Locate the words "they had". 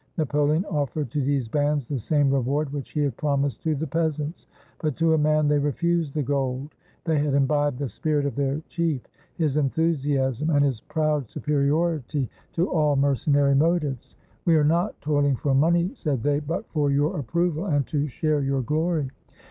7.03-7.35